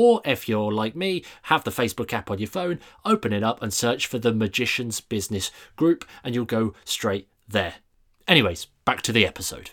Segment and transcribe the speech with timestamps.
[0.00, 3.60] Or if you're like me, have the Facebook app on your phone, open it up
[3.60, 7.74] and search for the Magician's Business Group, and you'll go straight there.
[8.28, 9.70] Anyways, back to the episode.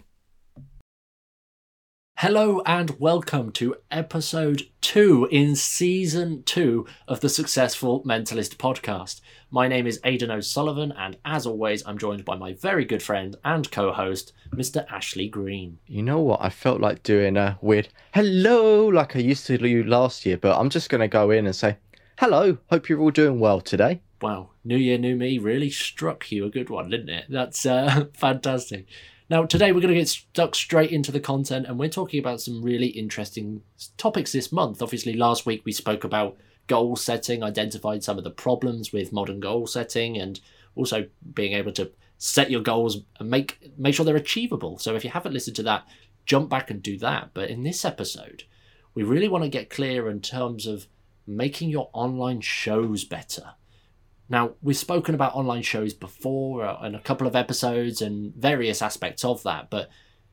[2.20, 9.20] Hello and welcome to episode two in season two of the Successful Mentalist podcast.
[9.52, 13.36] My name is Aidan O'Sullivan, and as always, I'm joined by my very good friend
[13.44, 14.90] and co host, Mr.
[14.90, 15.78] Ashley Green.
[15.88, 16.40] You know what?
[16.42, 20.58] I felt like doing a weird hello like I used to do last year, but
[20.58, 21.76] I'm just going to go in and say,
[22.18, 24.00] hello, hope you're all doing well today.
[24.22, 27.26] Wow, New Year, New Me really struck you a good one, didn't it?
[27.28, 28.86] That's uh, fantastic.
[29.28, 32.42] Now, today we're going to get stuck straight into the content and we're talking about
[32.42, 33.64] some really interesting
[33.98, 34.84] topics this month.
[34.84, 39.40] Obviously, last week we spoke about goal setting, identified some of the problems with modern
[39.40, 40.42] goal setting, and
[40.76, 44.78] also being able to set your goals and make make sure they're achievable.
[44.78, 45.88] So if you haven't listened to that,
[46.28, 47.32] jump back and do that.
[47.34, 48.44] But in this episode,
[48.94, 50.86] we really want to get clear in terms of
[51.26, 53.56] making your online shows better.
[54.28, 58.82] Now, we've spoken about online shows before uh, in a couple of episodes and various
[58.82, 59.90] aspects of that, but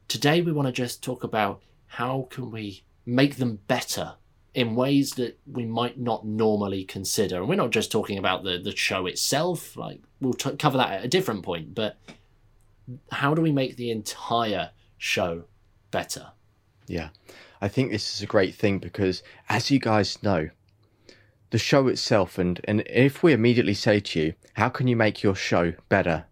[0.09, 4.15] today we want to just talk about how can we make them better
[4.55, 7.37] in ways that we might not normally consider.
[7.37, 10.93] And we're not just talking about the, the show itself, like we'll t- cover that
[10.93, 11.99] at a different point, but
[13.11, 15.45] how do we make the entire show
[15.91, 16.33] better?
[16.87, 17.11] Yeah,
[17.61, 20.51] I think this is a great thing because, as you guys know,
[21.53, 25.23] the show itself, and, and if we immediately say to you, how can you make
[25.23, 26.25] your show better?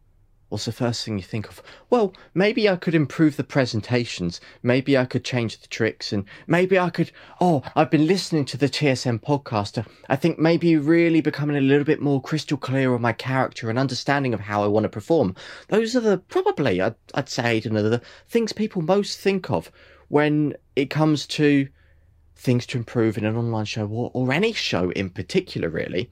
[0.48, 1.62] What's the first thing you think of?
[1.90, 4.40] Well, maybe I could improve the presentations.
[4.62, 6.12] Maybe I could change the tricks.
[6.12, 7.12] And maybe I could.
[7.40, 9.86] Oh, I've been listening to the TSM podcaster.
[10.08, 13.78] I think maybe really becoming a little bit more crystal clear on my character and
[13.78, 15.36] understanding of how I want to perform.
[15.68, 19.70] Those are the probably, I'd, I'd say, you the things people most think of
[20.08, 21.68] when it comes to
[22.40, 26.10] things to improve in an online show or, or any show in particular, really.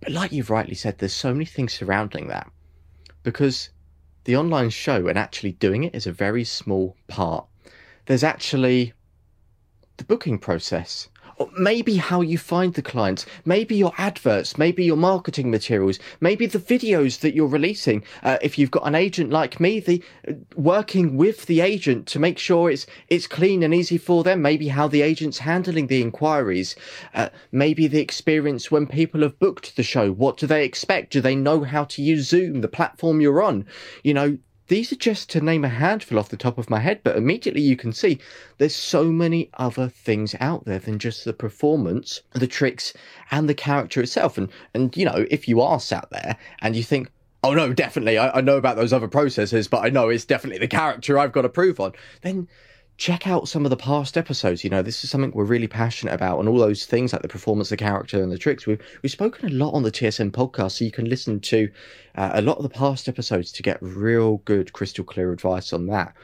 [0.00, 2.48] But like you've rightly said, there's so many things surrounding that
[3.24, 3.70] because
[4.22, 7.46] the online show and actually doing it is a very small part.
[8.06, 8.92] There's actually
[9.96, 11.08] the booking process
[11.58, 16.58] maybe how you find the clients, maybe your adverts, maybe your marketing materials, maybe the
[16.58, 18.04] videos that you're releasing.
[18.22, 22.18] Uh, if you've got an agent like me, the uh, working with the agent to
[22.18, 24.42] make sure it's it's clean and easy for them.
[24.42, 26.76] Maybe how the agent's handling the inquiries.
[27.14, 30.12] Uh, maybe the experience when people have booked the show.
[30.12, 31.12] What do they expect?
[31.12, 33.66] Do they know how to use Zoom, the platform you're on?
[34.02, 34.38] You know,
[34.74, 37.60] these are just to name a handful off the top of my head, but immediately
[37.60, 38.18] you can see
[38.58, 42.92] there's so many other things out there than just the performance, the tricks,
[43.30, 44.36] and the character itself.
[44.36, 47.08] And and you know, if you are sat there and you think,
[47.44, 50.58] oh no, definitely, I, I know about those other processes, but I know it's definitely
[50.58, 51.92] the character I've got to prove on,
[52.22, 52.48] then
[52.96, 54.62] check out some of the past episodes.
[54.62, 57.28] You know, this is something we're really passionate about, and all those things like the
[57.28, 58.66] performance, the character, and the tricks.
[58.66, 61.70] We've we've spoken a lot on the TSM podcast, so you can listen to
[62.14, 65.86] uh, a lot of the past episodes to get real good, crystal clear advice on
[65.86, 66.14] that.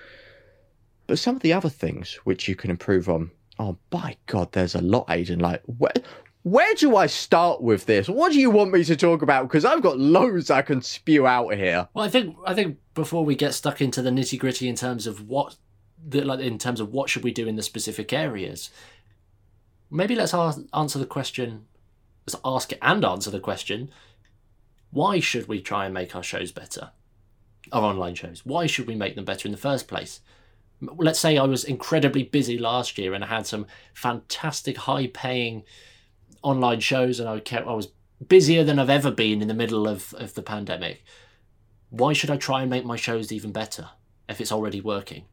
[1.07, 3.31] But some of the other things which you can improve on.
[3.59, 5.41] Oh, by God, there's a lot, Aidan.
[5.41, 5.93] Like, where,
[6.45, 8.09] where do I start with this?
[8.09, 9.49] What do you want me to talk about?
[9.49, 11.89] Because I've got loads I can spew out here.
[11.93, 15.07] Well, I think I think before we get stuck into the nitty gritty in terms
[15.07, 15.57] of what
[16.07, 18.71] the, like in terms of what should we do in the specific areas,
[19.91, 21.67] maybe let's ask, answer the question.
[22.27, 23.91] Let's ask it and answer the question:
[24.91, 26.91] Why should we try and make our shows better?
[27.73, 28.45] Our online shows.
[28.45, 30.21] Why should we make them better in the first place?
[30.81, 35.65] Let's say I was incredibly busy last year and I had some fantastic, high-paying
[36.43, 37.89] online shows, and I kept I was
[38.27, 41.05] busier than I've ever been in the middle of, of the pandemic.
[41.91, 43.91] Why should I try and make my shows even better
[44.29, 45.25] if it's already working?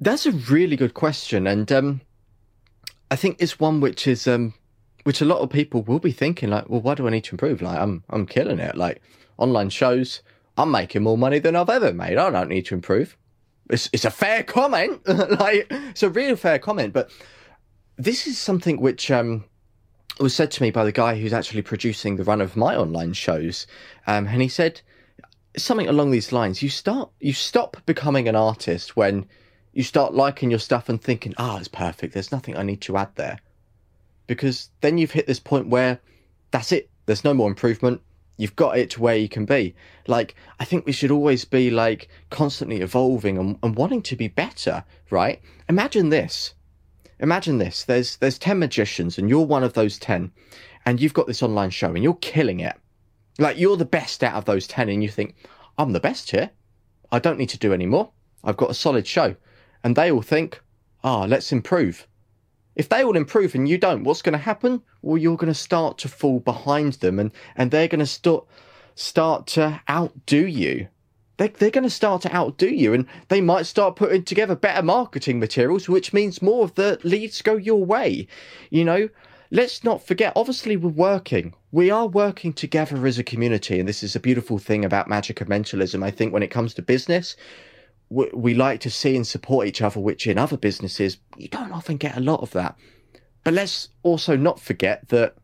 [0.00, 2.00] That's a really good question, and um,
[3.10, 4.54] I think it's one which is um,
[5.04, 7.32] which a lot of people will be thinking like, well, why do I need to
[7.32, 7.62] improve?
[7.62, 8.76] Like, I'm I'm killing it.
[8.76, 9.02] Like
[9.38, 10.22] online shows,
[10.56, 12.16] I'm making more money than I've ever made.
[12.18, 13.16] I don't need to improve.
[13.70, 15.00] It's it's a fair comment.
[15.40, 17.10] like it's a real fair comment, but
[17.96, 19.44] this is something which um
[20.20, 23.12] was said to me by the guy who's actually producing the run of my online
[23.14, 23.66] shows,
[24.06, 24.80] um, and he said
[25.56, 26.62] something along these lines.
[26.62, 29.26] You start you stop becoming an artist when
[29.72, 32.14] you start liking your stuff and thinking, ah, oh, it's perfect.
[32.14, 33.38] There's nothing I need to add there.
[34.26, 36.00] Because then you've hit this point where
[36.50, 36.90] that's it.
[37.06, 38.00] There's no more improvement.
[38.36, 39.74] You've got it to where you can be.
[40.06, 44.28] Like, I think we should always be like constantly evolving and, and wanting to be
[44.28, 45.40] better, right?
[45.68, 46.54] Imagine this.
[47.20, 47.84] Imagine this.
[47.84, 50.30] There's there's 10 magicians and you're one of those 10
[50.86, 52.76] and you've got this online show and you're killing it.
[53.38, 55.34] Like you're the best out of those 10 and you think,
[55.76, 56.50] I'm the best here.
[57.10, 58.10] I don't need to do any more.
[58.44, 59.34] I've got a solid show.
[59.82, 60.60] And they all think,
[61.04, 62.06] ah, oh, let's improve.
[62.74, 64.82] If they all improve and you don't, what's going to happen?
[65.02, 68.46] Well, you're going to start to fall behind them and, and they're going to start,
[68.94, 70.88] start to outdo you.
[71.38, 74.82] They're, they're going to start to outdo you and they might start putting together better
[74.82, 78.28] marketing materials, which means more of the leads go your way.
[78.70, 79.08] You know,
[79.50, 81.54] let's not forget, obviously, we're working.
[81.72, 83.80] We are working together as a community.
[83.80, 86.02] And this is a beautiful thing about magic and mentalism.
[86.02, 87.36] I think when it comes to business,
[88.10, 91.72] we, we like to see and support each other, which in other businesses, you don't
[91.72, 92.76] often get a lot of that.
[93.44, 95.34] But let's also not forget that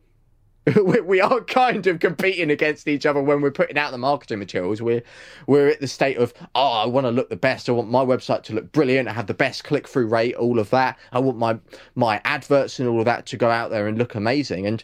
[0.87, 4.81] we are kind of competing against each other when we're putting out the marketing materials.
[4.81, 5.03] We're
[5.47, 7.69] we're at the state of oh, I want to look the best.
[7.69, 9.09] I want my website to look brilliant.
[9.09, 10.99] I have the best click through rate, all of that.
[11.13, 11.59] I want my
[11.95, 14.67] my adverts and all of that to go out there and look amazing.
[14.67, 14.83] And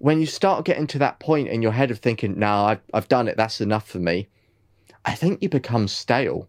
[0.00, 3.08] when you start getting to that point in your head of thinking, "No, I've I've
[3.08, 3.38] done it.
[3.38, 4.28] That's enough for me,"
[5.06, 6.48] I think you become stale.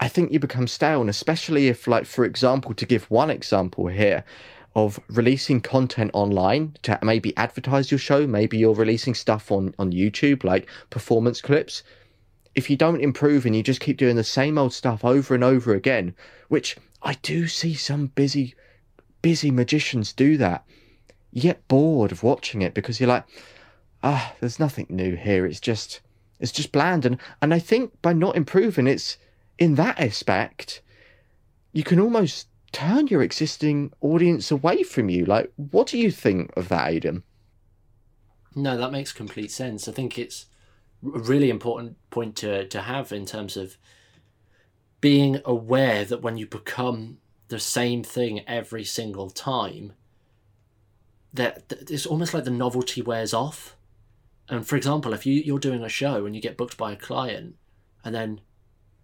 [0.00, 3.88] I think you become stale, and especially if, like, for example, to give one example
[3.88, 4.24] here,
[4.78, 8.26] of releasing content online to maybe advertise your show.
[8.26, 11.82] Maybe you're releasing stuff on, on YouTube, like performance clips.
[12.54, 15.42] If you don't improve and you just keep doing the same old stuff over and
[15.42, 16.14] over again,
[16.48, 18.54] which I do see some busy,
[19.20, 20.64] busy magicians do that,
[21.32, 23.24] you get bored of watching it because you're like,
[24.02, 25.44] ah, there's nothing new here.
[25.44, 26.00] It's just,
[26.40, 27.04] it's just bland.
[27.04, 29.18] And, and I think by not improving, it's
[29.58, 30.82] in that aspect,
[31.72, 35.24] you can almost turn your existing audience away from you.
[35.24, 37.22] Like, what do you think of that, Aidan?
[38.54, 39.88] No, that makes complete sense.
[39.88, 40.46] I think it's
[41.04, 43.76] a really important point to, to have in terms of
[45.00, 47.18] being aware that when you become
[47.48, 49.92] the same thing every single time,
[51.32, 53.76] that it's almost like the novelty wears off.
[54.48, 56.96] And for example, if you, you're doing a show and you get booked by a
[56.96, 57.56] client,
[58.04, 58.40] and then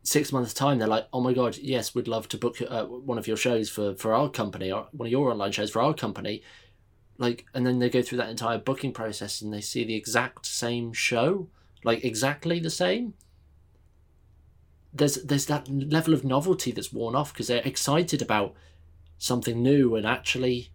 [0.04, 3.16] six months time they're like oh my god yes we'd love to book uh, one
[3.16, 5.94] of your shows for for our company or one of your online shows for our
[5.94, 6.42] company.
[7.16, 10.46] Like and then they go through that entire booking process and they see the exact
[10.46, 11.48] same show
[11.84, 13.14] like exactly the same.
[14.92, 18.54] There's there's that level of novelty that's worn off because they're excited about
[19.16, 20.70] something new and actually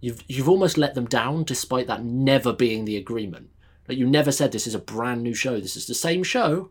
[0.00, 3.50] you've you've almost let them down despite that never being the agreement.
[3.88, 5.60] Like you never said this is a brand new show.
[5.60, 6.70] This is the same show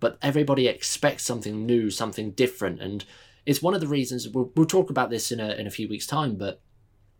[0.00, 3.04] but everybody expects something new, something different, and
[3.44, 5.88] it's one of the reasons we'll, we'll talk about this in a in a few
[5.88, 6.60] weeks' time, but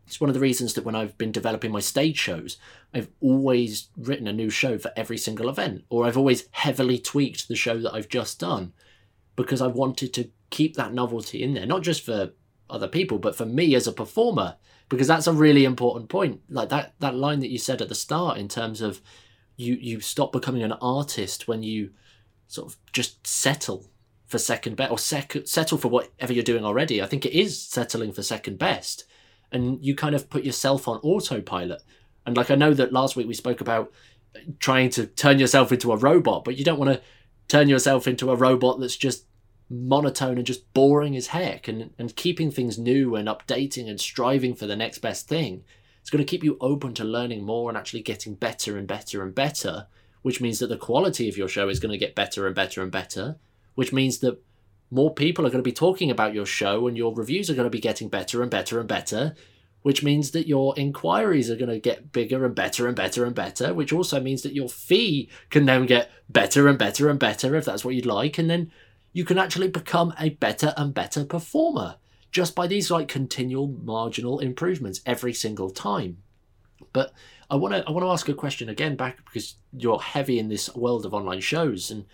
[0.06, 2.58] it's one of the reasons that when I've been developing my stage shows,
[2.94, 7.48] I've always written a new show for every single event, or I've always heavily tweaked
[7.48, 8.72] the show that I've just done
[9.34, 12.30] because I wanted to keep that novelty in there, not just for
[12.70, 14.56] other people, but for me as a performer,
[14.88, 16.40] because that's a really important point.
[16.48, 19.00] Like that that line that you said at the start in terms of
[19.56, 21.90] you you stop becoming an artist when you
[22.48, 23.90] sort of just settle
[24.26, 27.02] for second best or sec- settle for whatever you're doing already.
[27.02, 29.04] I think it is settling for second best.
[29.52, 31.82] And you kind of put yourself on autopilot.
[32.26, 33.92] And like I know that last week we spoke about
[34.58, 37.00] trying to turn yourself into a robot, but you don't want to
[37.48, 39.24] turn yourself into a robot that's just
[39.68, 44.54] monotone and just boring as heck and, and keeping things new and updating and striving
[44.54, 45.64] for the next best thing.
[46.00, 49.22] It's going to keep you open to learning more and actually getting better and better
[49.22, 49.86] and better
[50.26, 52.82] which means that the quality of your show is going to get better and better
[52.82, 53.36] and better,
[53.76, 54.42] which means that
[54.90, 57.62] more people are going to be talking about your show and your reviews are going
[57.62, 59.36] to be getting better and better and better,
[59.82, 63.36] which means that your inquiries are going to get bigger and better and better and
[63.36, 67.54] better, which also means that your fee can then get better and better and better
[67.54, 68.36] if that's what you'd like.
[68.36, 68.72] And then
[69.12, 71.98] you can actually become a better and better performer
[72.32, 76.16] just by these like continual marginal improvements every single time.
[76.92, 77.12] But
[77.50, 80.48] I want to I want to ask a question again back because you're heavy in
[80.48, 82.06] this world of online shows and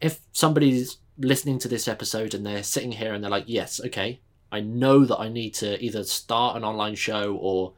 [0.00, 4.20] if somebody's listening to this episode and they're sitting here and they're like yes okay
[4.50, 7.74] I know that I need to either start an online show or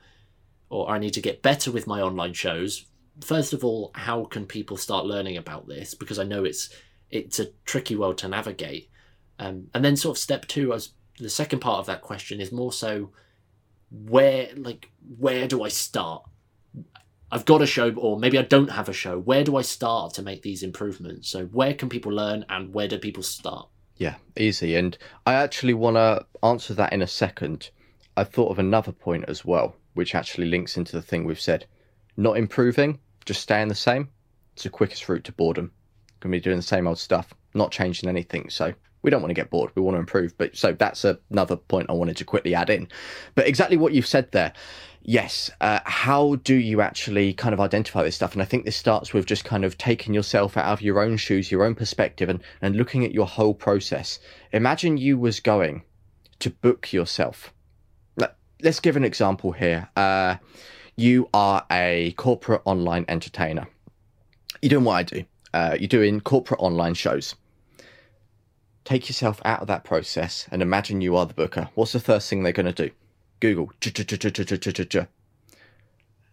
[0.69, 2.87] or I need to get better with my online shows
[3.21, 5.95] first of all how can people start learning about this?
[5.95, 6.71] Because I know it's
[7.11, 8.91] it's a tricky world to navigate.
[9.39, 12.51] Um, and then sort of step two as the second part of that question is
[12.51, 13.11] more so
[13.91, 16.25] where like where do I start
[17.35, 19.19] I've got a show, or maybe I don't have a show.
[19.19, 21.29] Where do I start to make these improvements?
[21.29, 23.69] So, where can people learn and where do people start?
[23.97, 24.77] Yeah, easy.
[24.77, 27.71] And I actually want to answer that in a second.
[28.17, 31.67] I thought of another point as well, which actually links into the thing we've said.
[32.17, 34.11] Not improving, just staying the same,
[34.53, 35.73] it's the quickest route to boredom.
[36.21, 38.49] Going to be doing the same old stuff, not changing anything.
[38.49, 39.71] So we don't want to get bored.
[39.75, 40.37] We want to improve.
[40.37, 42.89] But so that's another point I wanted to quickly add in.
[43.35, 44.55] But exactly what you've said there.
[45.03, 45.51] Yes.
[45.61, 48.33] Uh, how do you actually kind of identify this stuff?
[48.33, 51.19] And I think this starts with just kind of taking yourself out of your own
[51.19, 54.19] shoes, your own perspective, and, and looking at your whole process.
[54.53, 55.83] Imagine you was going
[56.39, 57.53] to book yourself.
[58.63, 59.91] Let's give an example here.
[59.95, 60.37] Uh,
[60.97, 63.69] you are a corporate online entertainer.
[64.63, 65.25] You're doing what I do.
[65.53, 67.35] Uh, you're doing corporate online shows
[68.85, 71.71] take yourself out of that process and imagine you are the booker.
[71.75, 72.91] What's the first thing they're going to do?
[73.41, 73.73] Google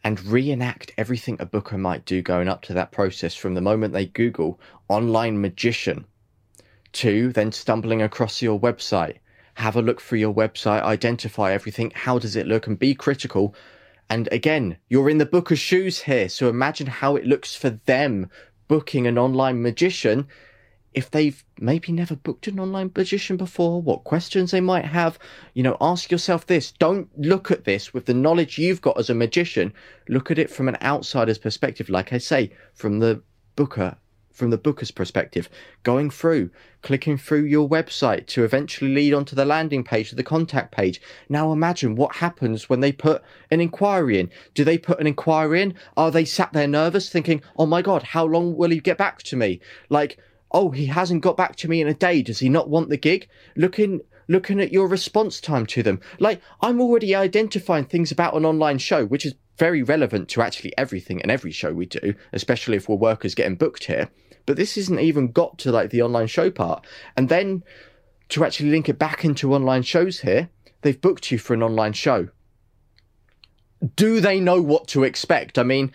[0.04, 3.94] and reenact everything a booker might do going up to that process from the moment
[3.94, 6.06] they Google online magician
[6.94, 9.18] to then stumbling across your website.
[9.56, 11.92] Have a look through your website, identify everything.
[11.94, 12.68] How does it look?
[12.68, 13.56] And be critical.
[14.10, 16.28] And again, you're in the booker's shoes here.
[16.30, 18.30] So imagine how it looks for them
[18.68, 20.28] booking an online magician
[20.94, 25.18] if they've maybe never booked an online magician before, what questions they might have.
[25.54, 26.72] You know, ask yourself this.
[26.72, 29.74] Don't look at this with the knowledge you've got as a magician.
[30.10, 33.22] Look at it from an outsider's perspective, like I say, from the
[33.56, 33.96] booker,
[34.32, 35.50] from the booker's perspective,
[35.84, 36.50] going through,
[36.82, 41.02] clicking through your website to eventually lead onto the landing page to the contact page.
[41.30, 44.30] Now imagine what happens when they put an inquiry in.
[44.56, 45.76] Do they put an inquiry in?
[45.96, 49.22] Are they sat there nervous thinking, oh my God, how long will he get back
[49.24, 49.62] to me?
[49.90, 50.18] Like,
[50.52, 52.22] oh, he hasn't got back to me in a day.
[52.22, 53.28] Does he not want the gig?
[53.56, 56.00] Looking looking at your response time to them.
[56.20, 60.76] Like I'm already identifying things about an online show, which is very relevant to actually
[60.78, 64.10] everything and every show we do, especially if we're workers getting booked here.
[64.46, 66.86] But this isn't even got to like the online show part.
[67.16, 67.64] And then
[68.30, 70.50] to actually link it back into online shows here,
[70.82, 72.30] they've booked you for an online show.
[73.96, 75.58] Do they know what to expect?
[75.58, 75.92] I mean,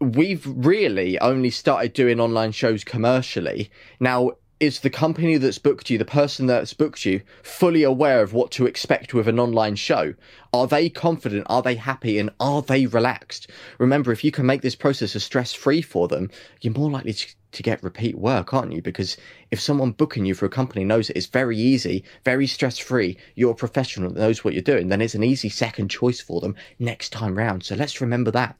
[0.00, 3.70] we've really only started doing online shows commercially.
[4.00, 8.32] Now, is the company that's booked you, the person that's booked you, fully aware of
[8.32, 10.14] what to expect with an online show?
[10.52, 11.46] Are they confident?
[11.50, 12.18] Are they happy?
[12.18, 13.50] And are they relaxed?
[13.78, 17.12] Remember, if you can make this process as stress free for them, you're more likely
[17.12, 18.80] to, to get repeat work, aren't you?
[18.80, 19.16] Because
[19.50, 23.18] if someone booking you for a company knows it is very easy, very stress free,
[23.34, 26.40] you're a professional that knows what you're doing, then it's an easy second choice for
[26.40, 27.64] them next time round.
[27.64, 28.56] So let's remember that.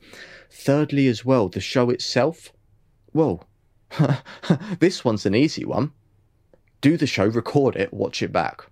[0.57, 2.53] Thirdly, as well, the show itself.
[3.13, 3.47] Well,
[4.79, 5.93] this one's an easy one.
[6.81, 8.65] Do the show, record it, watch it back.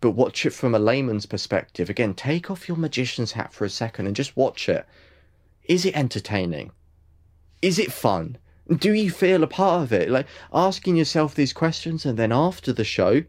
[0.00, 1.88] But watch it from a layman's perspective.
[1.88, 4.84] Again, take off your magician's hat for a second and just watch it.
[5.64, 6.72] Is it entertaining?
[7.62, 8.36] Is it fun?
[8.68, 10.10] Do you feel a part of it?
[10.10, 13.22] Like asking yourself these questions and then after the show,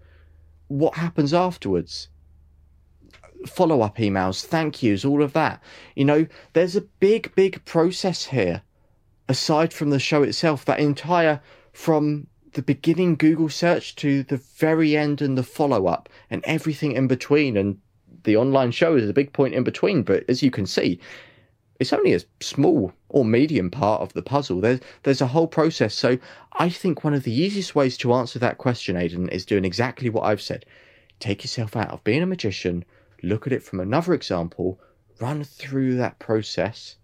[0.68, 2.10] what happens afterwards?
[3.48, 5.62] Follow up emails, thank yous, all of that.
[5.96, 8.62] You know, there's a big, big process here
[9.28, 10.66] aside from the show itself.
[10.66, 16.10] That entire, from the beginning Google search to the very end and the follow up
[16.30, 17.58] and everything in between.
[17.58, 17.80] And
[18.24, 20.04] the online show is a big point in between.
[20.04, 21.00] But as you can see,
[21.80, 24.62] it's only a small or medium part of the puzzle.
[24.62, 25.94] There's there's a whole process.
[25.94, 26.18] So
[26.54, 30.10] I think one of the easiest ways to answer that question, Aidan, is doing exactly
[30.10, 30.66] what I've said.
[31.20, 32.86] Take yourself out of being a magician,
[33.24, 34.80] look at it from another example,
[35.20, 36.98] run through that process,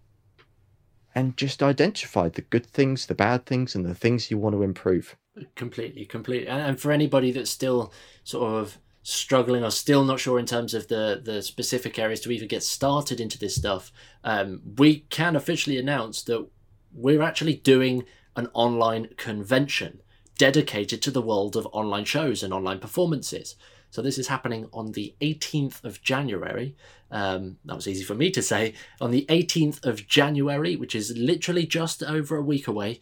[1.14, 4.62] and just identify the good things, the bad things, and the things you want to
[4.62, 5.16] improve.
[5.56, 6.48] Completely, completely.
[6.48, 7.92] And for anybody that's still
[8.24, 12.30] sort of struggling or still not sure in terms of the the specific areas to
[12.30, 13.92] even get started into this stuff,
[14.24, 16.46] um, we can officially announce that
[16.92, 18.04] we're actually doing
[18.36, 20.00] an online convention
[20.36, 23.56] dedicated to the world of online shows and online performances.
[23.90, 26.76] So this is happening on the 18th of January.
[27.10, 28.74] Um, that was easy for me to say.
[29.00, 33.00] On the 18th of January, which is literally just over a week away.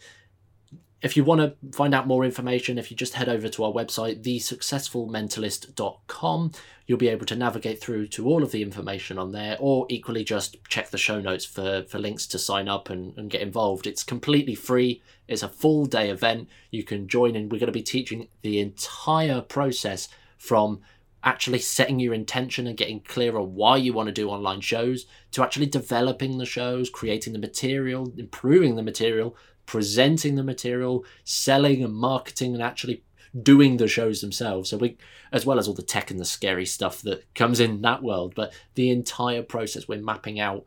[1.01, 3.73] If you want to find out more information, if you just head over to our
[3.73, 6.53] website, thesuccessfulmentalist.com,
[6.89, 10.25] you'll be able to navigate through to all of the information on there, or equally
[10.25, 13.87] just check the show notes for, for links to sign up and, and get involved.
[13.87, 16.49] It's completely free, it's a full day event.
[16.73, 17.49] You can join in.
[17.49, 20.81] We're going to be teaching the entire process from
[21.25, 25.07] actually setting your intention and getting clear on why you want to do online shows
[25.33, 31.83] to actually developing the shows, creating the material, improving the material, presenting the material, selling
[31.83, 33.03] and marketing and actually
[33.43, 34.71] doing the shows themselves.
[34.71, 34.97] So we
[35.33, 38.33] as well as all the tech and the scary stuff that comes in that world,
[38.35, 40.65] but the entire process we're mapping out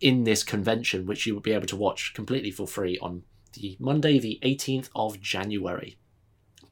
[0.00, 3.22] in this convention which you will be able to watch completely for free on
[3.54, 5.96] the Monday the 18th of January.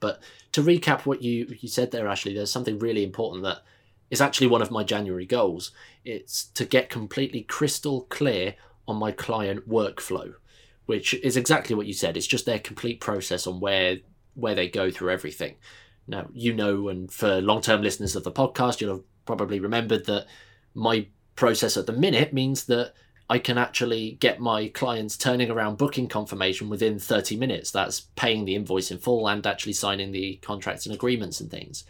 [0.04, 0.20] But
[0.52, 3.62] to recap what you, you said there, Ashley, there's something really important that
[4.10, 5.70] is actually one of my January goals.
[6.04, 8.54] It's to get completely crystal clear
[8.86, 10.34] on my client workflow,
[10.84, 12.18] which is exactly what you said.
[12.18, 14.00] It's just their complete process on where
[14.34, 15.54] where they go through everything.
[16.06, 20.04] Now, you know, and for long term listeners of the podcast, you'll have probably remembered
[20.04, 20.26] that
[20.74, 22.92] my process at the minute means that
[23.28, 27.70] I can actually get my clients turning around booking confirmation within 30 minutes.
[27.70, 31.84] That's paying the invoice in full and actually signing the contracts and agreements and things.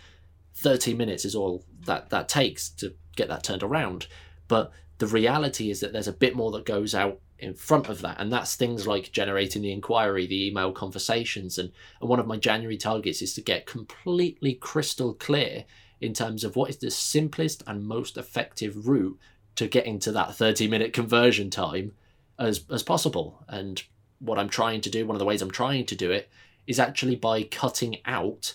[0.54, 4.06] 30 minutes is all that that takes to get that turned around.
[4.46, 8.00] But the reality is that there's a bit more that goes out in front of
[8.00, 12.28] that and that's things like generating the inquiry the email conversations and, and one of
[12.28, 15.64] my january targets is to get completely crystal clear
[16.00, 19.18] in terms of what is the simplest and most effective route
[19.56, 21.92] to getting to that 30 minute conversion time
[22.38, 23.44] as as possible.
[23.48, 23.82] And
[24.24, 26.28] what i'm trying to do one of the ways i'm trying to do it
[26.66, 28.54] is actually by cutting out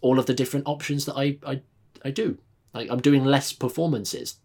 [0.00, 1.60] all of the different options that i i,
[2.04, 2.38] I do.
[2.74, 4.36] Like i'm doing less performances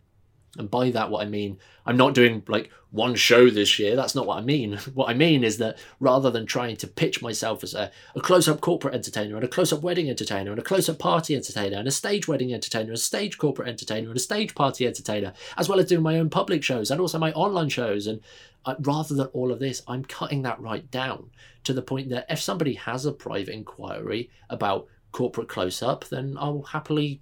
[0.57, 3.95] and by that, what I mean, I'm not doing like one show this year.
[3.95, 4.79] That's not what I mean.
[4.93, 8.47] What I mean is that rather than trying to pitch myself as a, a close
[8.47, 11.77] up corporate entertainer and a close up wedding entertainer and a close up party entertainer
[11.77, 15.33] and a stage wedding entertainer, and a stage corporate entertainer and a stage party entertainer,
[15.57, 18.07] as well as doing my own public shows and also my online shows.
[18.07, 18.21] And
[18.65, 21.29] uh, rather than all of this, I'm cutting that right down
[21.65, 26.35] to the point that if somebody has a private inquiry about corporate close up, then
[26.39, 27.21] I'll happily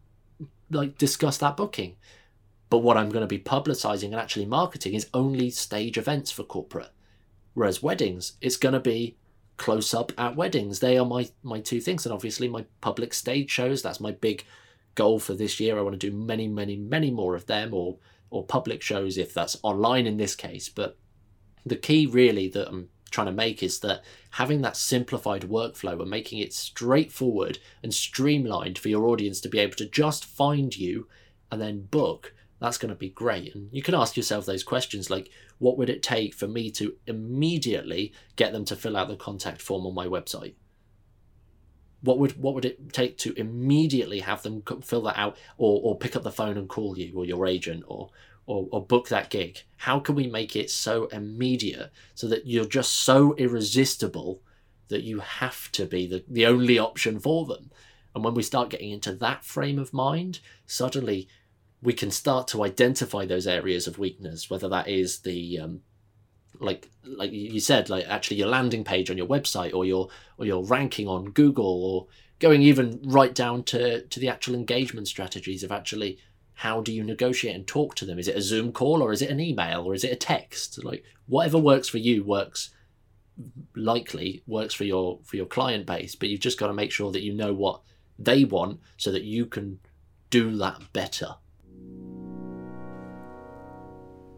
[0.72, 1.96] like discuss that booking
[2.70, 6.44] but what I'm going to be publicizing and actually marketing is only stage events for
[6.44, 6.92] corporate.
[7.54, 9.18] Whereas weddings, it's going to be
[9.58, 10.80] close up at weddings.
[10.80, 13.82] They are my my two things, and obviously my public stage shows.
[13.82, 14.44] That's my big
[14.96, 15.78] goal for this year.
[15.78, 17.98] I want to do many, many, many more of them, or
[18.30, 20.68] or public shows if that's online in this case.
[20.68, 20.98] But
[21.66, 26.10] the key really that I'm trying to make is that having that simplified workflow and
[26.10, 31.08] making it straightforward and streamlined for your audience to be able to just find you
[31.50, 33.54] and then book that's going to be great.
[33.54, 36.96] And you can ask yourself those questions like, what would it take for me to
[37.06, 40.56] immediately get them to fill out the contact form on my website?
[42.02, 45.98] What would what would it take to immediately have them fill that out, or or
[45.98, 48.12] pick up the phone and call you or your agent, or
[48.46, 49.64] or, or book that gig?
[49.78, 54.42] How can we make it so immediate so that you're just so irresistible
[54.90, 57.72] that you have to be the, the only option for them?
[58.14, 61.28] And when we start getting into that frame of mind, suddenly
[61.86, 65.82] we can start to identify those areas of weakness, whether that is the um,
[66.60, 70.46] like like you said, like actually your landing page on your website or your or
[70.46, 72.08] your ranking on Google or
[72.40, 76.18] going even right down to to the actual engagement strategies of actually
[76.60, 78.18] how do you negotiate and talk to them?
[78.18, 80.84] Is it a Zoom call or is it an email or is it a text?
[80.84, 82.72] Like whatever works for you works
[83.76, 87.12] likely works for your for your client base, but you've just got to make sure
[87.12, 87.82] that you know what
[88.18, 89.80] they want so that you can
[90.30, 91.36] do that better.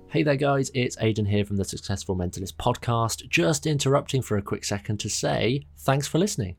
[0.10, 3.28] Hey there, guys, it's Aidan here from the Successful Mentalist podcast.
[3.28, 6.56] Just interrupting for a quick second to say thanks for listening.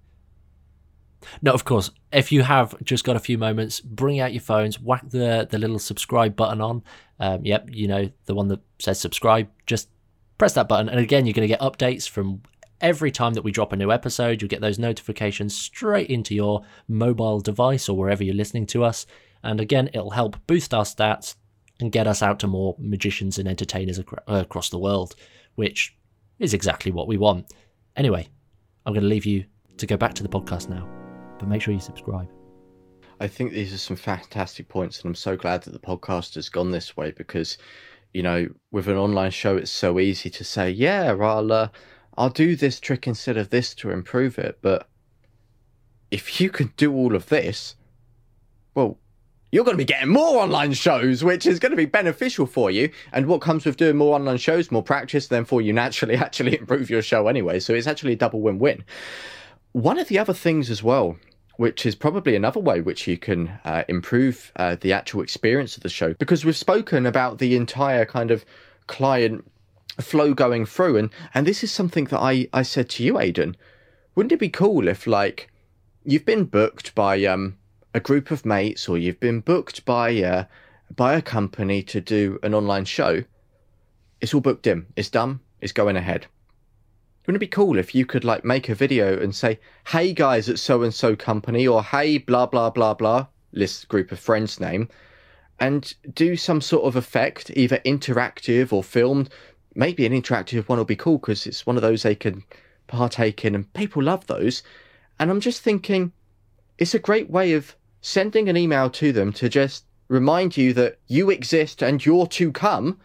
[1.40, 4.78] No, of course, if you have just got a few moments, bring out your phones,
[4.78, 6.82] whack the, the little subscribe button on.
[7.18, 9.88] Um, yep, you know, the one that says subscribe, just
[10.36, 10.90] press that button.
[10.90, 12.42] And again, you're going to get updates from
[12.82, 14.42] every time that we drop a new episode.
[14.42, 19.06] You'll get those notifications straight into your mobile device or wherever you're listening to us.
[19.42, 21.36] And again, it'll help boost our stats,
[21.80, 25.14] and get us out to more magicians and entertainers ac- uh, across the world,
[25.54, 25.96] which
[26.38, 27.52] is exactly what we want.
[27.96, 28.28] Anyway,
[28.84, 29.44] I'm going to leave you
[29.76, 30.88] to go back to the podcast now,
[31.38, 32.28] but make sure you subscribe.
[33.20, 36.48] I think these are some fantastic points, and I'm so glad that the podcast has
[36.48, 37.58] gone this way because,
[38.12, 41.68] you know, with an online show, it's so easy to say, "Yeah, I'll, uh,
[42.16, 44.88] I'll do this trick instead of this to improve it." But
[46.10, 47.74] if you can do all of this,
[48.74, 48.98] well,
[49.50, 52.70] you're going to be getting more online shows, which is going to be beneficial for
[52.70, 52.90] you.
[53.12, 56.58] And what comes with doing more online shows, more practice, then for you naturally actually
[56.58, 57.60] improve your show anyway.
[57.60, 58.84] So it's actually a double win win.
[59.72, 61.16] One of the other things as well,
[61.56, 65.82] which is probably another way which you can uh, improve uh, the actual experience of
[65.82, 68.44] the show, because we've spoken about the entire kind of
[68.86, 69.44] client
[70.00, 70.96] flow going through.
[70.96, 73.56] And, and this is something that I, I said to you, Aidan.
[74.14, 75.50] Wouldn't it be cool if, like,
[76.04, 77.56] you've been booked by um,
[77.94, 80.44] a group of mates or you've been booked by uh,
[80.94, 83.24] by a company to do an online show,
[84.20, 84.86] it's all booked in.
[84.96, 85.40] It's done.
[85.60, 86.26] It's going ahead.
[87.26, 90.48] Wouldn't it be cool if you could like make a video and say, "Hey guys
[90.48, 94.58] at so and so company," or "Hey blah blah blah blah," list group of friends
[94.58, 94.88] name,
[95.60, 99.28] and do some sort of effect, either interactive or filmed.
[99.74, 102.44] Maybe an interactive one will be cool because it's one of those they can
[102.86, 104.62] partake in, and people love those.
[105.20, 106.12] And I'm just thinking,
[106.78, 110.98] it's a great way of sending an email to them to just remind you that
[111.06, 112.98] you exist and you're to come.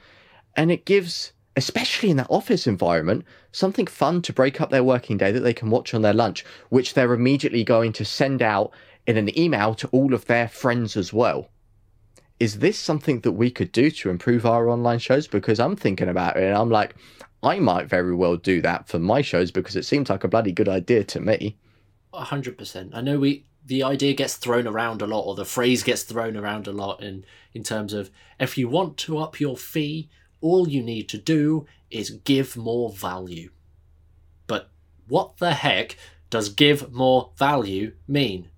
[0.56, 5.18] And it gives especially in that office environment, something fun to break up their working
[5.18, 8.72] day that they can watch on their lunch, which they're immediately going to send out
[9.06, 11.50] in an email to all of their friends as well.
[12.40, 15.28] Is this something that we could do to improve our online shows?
[15.28, 16.96] Because I'm thinking about it and I'm like,
[17.44, 20.52] I might very well do that for my shows because it seems like a bloody
[20.52, 21.58] good idea to me.
[22.14, 22.90] 100%.
[22.94, 26.36] I know we the idea gets thrown around a lot or the phrase gets thrown
[26.36, 30.10] around a lot in in terms of if you want to up your fee
[30.44, 33.50] all you need to do is give more value.
[34.46, 34.70] But
[35.08, 35.96] what the heck
[36.30, 38.50] does give more value mean?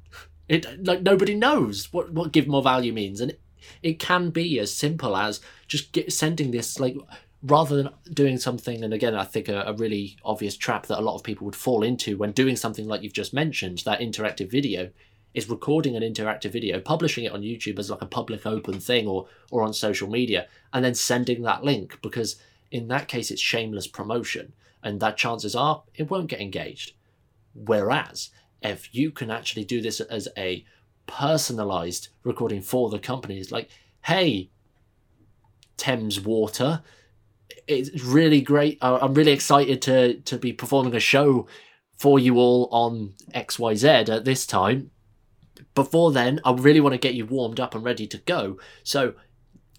[0.50, 3.41] It like nobody knows what what give more value means and it,
[3.82, 6.96] it can be as simple as just get, sending this like
[7.45, 11.01] rather than doing something, and again, I think a, a, really obvious trap that a
[11.01, 14.49] lot of people would fall into when doing something like you've just mentioned, that interactive
[14.49, 14.89] video,
[15.36, 19.08] is recording an interactive video, publishing it on YouTube as like a public open thing
[19.08, 22.38] or or on social media, and then sending that link because
[22.71, 26.93] in that case it's shameless promotion, and that chances are it won't get engaged.
[27.53, 28.31] Whereas
[28.62, 30.65] if you can actually do this as a
[31.05, 33.69] personalized recording for the companies, like,
[34.05, 34.49] hey,
[35.77, 36.81] Thames Water,
[37.67, 38.77] it's really great.
[38.81, 41.47] I'm really excited to to be performing a show
[41.97, 44.91] for you all on XYZ at this time.
[45.73, 48.58] Before then, I really want to get you warmed up and ready to go.
[48.84, 49.13] So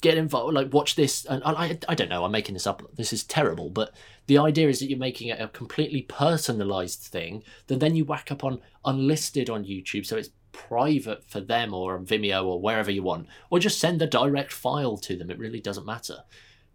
[0.01, 1.25] get involved, like watch this.
[1.27, 2.83] And I, I don't know, I'm making this up.
[2.97, 3.93] This is terrible, but
[4.27, 8.31] the idea is that you're making it a completely personalized thing that then you whack
[8.31, 10.07] up on unlisted on YouTube.
[10.07, 14.01] So it's private for them or on Vimeo or wherever you want, or just send
[14.01, 15.31] a direct file to them.
[15.31, 16.25] It really doesn't matter.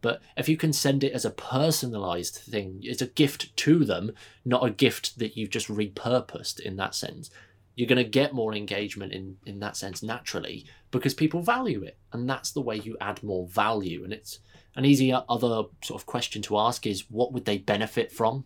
[0.01, 4.11] But if you can send it as a personalized thing, it's a gift to them,
[4.43, 7.29] not a gift that you've just repurposed in that sense.
[7.75, 11.97] You're going to get more engagement in, in that sense naturally because people value it.
[12.11, 14.03] And that's the way you add more value.
[14.03, 14.39] And it's
[14.75, 18.45] an easy other sort of question to ask is what would they benefit from?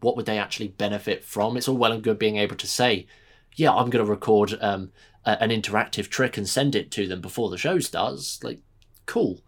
[0.00, 1.56] What would they actually benefit from?
[1.56, 3.06] It's all well and good being able to say,
[3.54, 4.90] yeah, I'm going to record um,
[5.24, 8.42] a, an interactive trick and send it to them before the show starts.
[8.42, 8.60] Like,
[9.06, 9.40] cool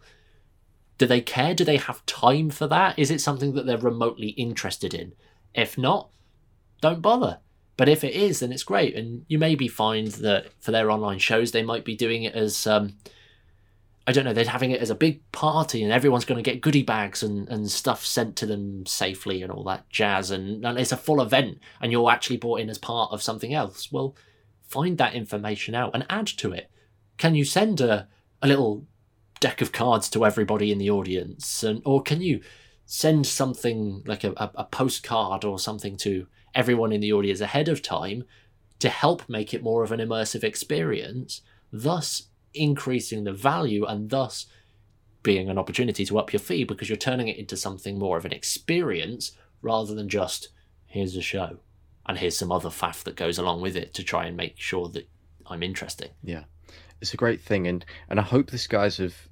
[0.98, 1.54] do they care?
[1.54, 2.98] Do they have time for that?
[2.98, 5.12] Is it something that they're remotely interested in?
[5.54, 6.11] If not,
[6.80, 7.40] don't bother.
[7.76, 8.96] But if it is, then it's great.
[8.96, 12.66] And you maybe find that for their online shows, they might be doing it as,
[12.66, 12.96] um,
[14.06, 16.62] I don't know, they're having it as a big party and everyone's going to get
[16.62, 20.30] goodie bags and, and stuff sent to them safely and all that jazz.
[20.30, 23.52] And, and it's a full event and you're actually brought in as part of something
[23.52, 23.92] else.
[23.92, 24.16] Well,
[24.62, 26.70] find that information out and add to it.
[27.18, 28.09] Can you send a,
[28.40, 28.87] a little
[29.40, 32.40] deck of cards to everybody in the audience and or can you
[32.85, 37.68] send something like a, a, a postcard or something to everyone in the audience ahead
[37.68, 38.25] of time
[38.79, 44.46] to help make it more of an immersive experience thus increasing the value and thus
[45.22, 48.25] being an opportunity to up your fee because you're turning it into something more of
[48.25, 50.49] an experience rather than just
[50.87, 51.59] here's a show
[52.07, 54.88] and here's some other faff that goes along with it to try and make sure
[54.88, 55.09] that
[55.46, 56.11] I'm interesting.
[56.22, 56.44] Yeah
[57.00, 59.28] it's a great thing, and and I hope this guys have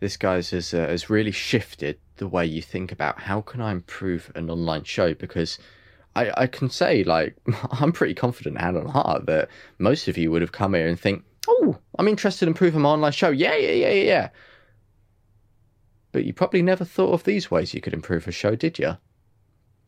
[0.00, 3.72] this guys has uh, has really shifted the way you think about how can I
[3.72, 5.58] improve an online show because.
[6.16, 7.34] I, I can say like
[7.80, 10.96] I'm pretty confident hand on heart that most of you would have come here and
[10.96, 13.30] think, oh, I'm interested in improving my online show.
[13.30, 14.28] Yeah, yeah, yeah, yeah.
[16.12, 18.96] But you probably never thought of these ways you could improve a show, did you?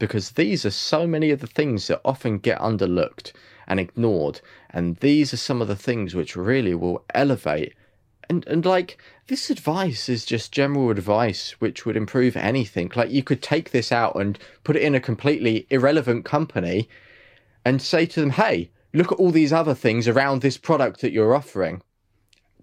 [0.01, 3.33] Because these are so many of the things that often get underlooked
[3.67, 4.41] and ignored.
[4.71, 7.75] And these are some of the things which really will elevate.
[8.29, 8.99] And, and like,
[9.29, 12.91] this advice is just general advice which would improve anything.
[12.95, 16.89] Like, you could take this out and put it in a completely irrelevant company
[17.65, 21.13] and say to them, hey, look at all these other things around this product that
[21.13, 21.83] you're offering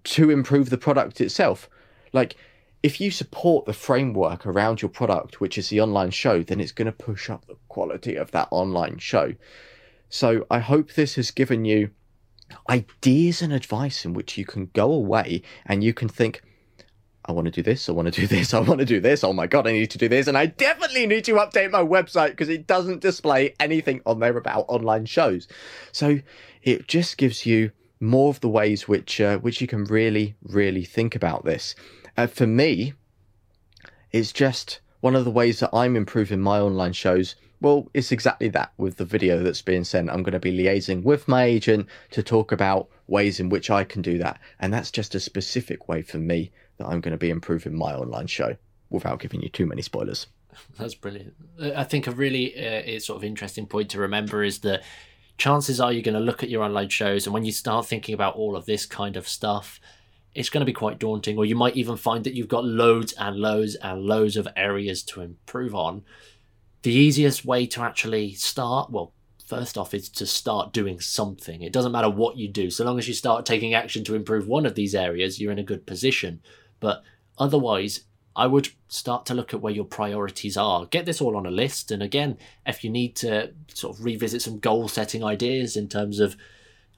[0.04, 1.68] to improve the product itself.
[2.12, 2.36] Like,
[2.82, 6.72] if you support the framework around your product, which is the online show, then it's
[6.72, 9.34] going to push up the quality of that online show.
[10.14, 11.90] So I hope this has given you
[12.70, 16.40] ideas and advice in which you can go away and you can think,
[17.24, 19.24] I want to do this, I want to do this, I want to do this.
[19.24, 21.82] Oh my god, I need to do this, and I definitely need to update my
[21.82, 25.48] website because it doesn't display anything on there about online shows.
[25.90, 26.20] So
[26.62, 30.84] it just gives you more of the ways which uh, which you can really really
[30.84, 31.74] think about this.
[32.16, 32.92] Uh, for me,
[34.12, 38.48] it's just one of the ways that I'm improving my online shows well, it's exactly
[38.50, 40.10] that with the video that's being sent.
[40.10, 43.84] I'm going to be liaising with my agent to talk about ways in which I
[43.84, 44.38] can do that.
[44.60, 47.94] And that's just a specific way for me that I'm going to be improving my
[47.94, 48.56] online show
[48.90, 50.26] without giving you too many spoilers.
[50.78, 51.34] That's brilliant.
[51.60, 54.82] I think a really uh, sort of interesting point to remember is that
[55.36, 58.14] chances are you're going to look at your online shows, and when you start thinking
[58.14, 59.80] about all of this kind of stuff,
[60.34, 63.12] it's going to be quite daunting, or you might even find that you've got loads
[63.14, 66.04] and loads and loads of areas to improve on.
[66.84, 69.14] The easiest way to actually start, well,
[69.46, 71.62] first off, is to start doing something.
[71.62, 74.46] It doesn't matter what you do, so long as you start taking action to improve
[74.46, 76.42] one of these areas, you're in a good position.
[76.80, 77.02] But
[77.38, 78.04] otherwise,
[78.36, 80.84] I would start to look at where your priorities are.
[80.84, 81.90] Get this all on a list.
[81.90, 86.20] And again, if you need to sort of revisit some goal setting ideas in terms
[86.20, 86.36] of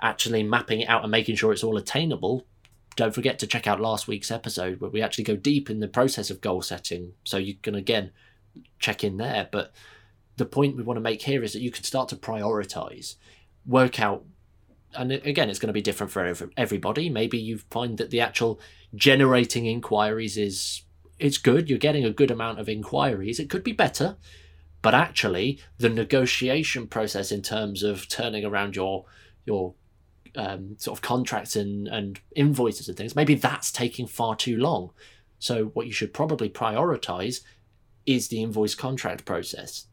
[0.02, 2.44] actually mapping it out and making sure it's all attainable,
[2.96, 5.86] don't forget to check out last week's episode where we actually go deep in the
[5.86, 7.12] process of goal setting.
[7.22, 8.10] So you can again
[8.78, 9.48] check in there.
[9.50, 9.72] But
[10.36, 13.16] the point we want to make here is that you can start to prioritize,
[13.64, 14.24] work out.
[14.94, 17.10] And again, it's going to be different for everybody.
[17.10, 18.60] Maybe you find that the actual
[18.94, 20.82] generating inquiries is
[21.18, 21.68] it's good.
[21.68, 23.40] You're getting a good amount of inquiries.
[23.40, 24.16] It could be better,
[24.82, 29.04] but actually, the negotiation process in terms of turning around your
[29.44, 29.74] your
[30.36, 34.90] um, sort of contracts and, and invoices and things, maybe that's taking far too long.
[35.38, 37.40] So, what you should probably prioritize
[38.06, 39.86] is the invoice contract process.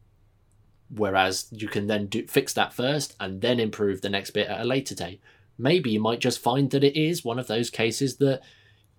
[0.88, 4.60] Whereas you can then do, fix that first and then improve the next bit at
[4.60, 5.20] a later date.
[5.58, 8.42] Maybe you might just find that it is one of those cases that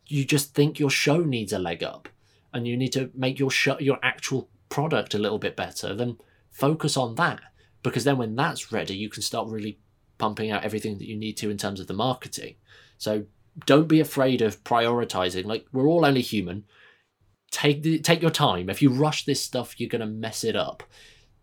[0.08, 2.10] you just think your show needs a leg up
[2.54, 5.94] and you need to make your show, your actual product a little bit better.
[5.94, 6.18] Then
[6.52, 7.42] focus on that
[7.84, 9.80] because then when that's ready, you can start really
[10.18, 12.56] pumping out everything that you need to in terms of the marketing.
[12.98, 13.26] So
[13.66, 15.46] don't be afraid of prioritizing.
[15.46, 16.66] Like we're all only human.
[17.56, 18.70] Take the, take your time.
[18.70, 20.84] If you rush this stuff, you're gonna mess it up.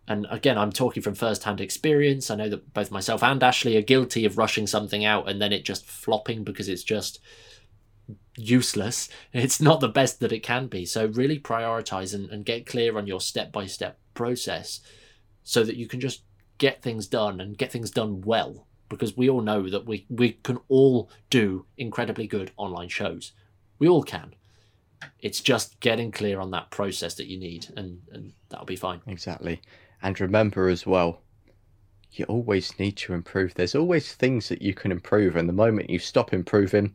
[0.06, 2.30] And again, I'm talking from first-hand experience.
[2.30, 5.54] I know that both myself and Ashley are guilty of rushing something out and then
[5.54, 7.18] it just flopping because it's just
[8.36, 9.08] useless.
[9.32, 10.84] It's not the best that it can be.
[10.84, 14.80] So really prioritize and, and get clear on your step-by-step process
[15.44, 16.24] so that you can just
[16.58, 20.32] get things done and get things done well because we all know that we, we
[20.32, 23.32] can all do incredibly good online shows.
[23.78, 24.34] We all can.
[25.20, 29.00] It's just getting clear on that process that you need, and, and that'll be fine.
[29.06, 29.60] Exactly.
[30.02, 31.20] And remember as well,
[32.12, 33.54] you always need to improve.
[33.54, 36.94] There's always things that you can improve, and the moment you stop improving,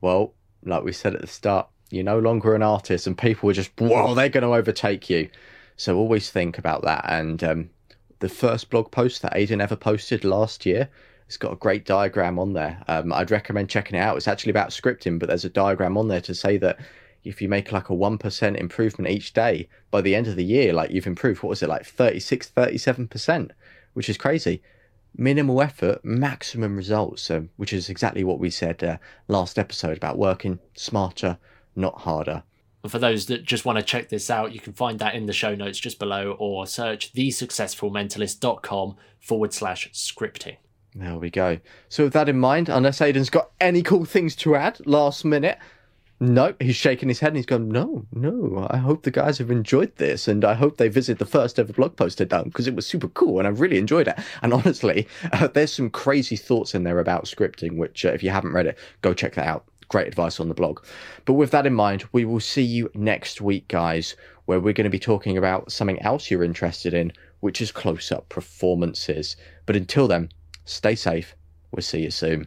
[0.00, 3.54] well, like we said at the start, you're no longer an artist, and people are
[3.54, 5.28] just, whoa, they're going to overtake you.
[5.76, 7.70] So always think about that and um,
[8.20, 10.88] the first blog post that Aidan ever posted last year.
[11.26, 12.82] It's got a great diagram on there.
[12.88, 14.16] Um, I'd recommend checking it out.
[14.16, 16.78] It's actually about scripting, but there's a diagram on there to say that
[17.24, 20.72] if you make like a 1% improvement each day, by the end of the year,
[20.72, 23.50] like you've improved, what was it, like 36, 37%,
[23.94, 24.62] which is crazy.
[25.16, 28.96] Minimal effort, maximum results, um, which is exactly what we said uh,
[29.28, 31.38] last episode about working smarter,
[31.76, 32.42] not harder.
[32.82, 35.26] And for those that just want to check this out, you can find that in
[35.26, 40.56] the show notes just below or search thesuccessfulmentalist.com forward slash scripting.
[40.94, 41.58] There we go.
[41.88, 45.58] So, with that in mind, unless Aidan's got any cool things to add last minute,
[46.22, 49.50] no, he's shaking his head and he's gone, no, no, I hope the guys have
[49.50, 52.68] enjoyed this and I hope they visit the first ever blog post I've done because
[52.68, 54.16] it was super cool and I really enjoyed it.
[54.40, 58.30] And honestly, uh, there's some crazy thoughts in there about scripting, which uh, if you
[58.30, 60.82] haven't read it, go check that out great advice on the blog.
[61.26, 64.84] But with that in mind, we will see you next week, guys, where we're going
[64.84, 69.36] to be talking about something else you're interested in, which is close up performances.
[69.66, 70.30] But until then,
[70.64, 71.34] stay safe.
[71.72, 72.46] We'll see you soon.